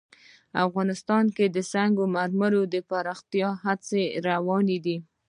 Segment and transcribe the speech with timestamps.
[0.65, 4.97] افغانستان کې د سنگ مرمر د پرمختګ هڅې روانې دي.